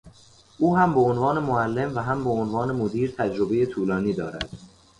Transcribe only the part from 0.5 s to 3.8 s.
او هم به عنوان معلم و هم به عنوان مدیر تجربهی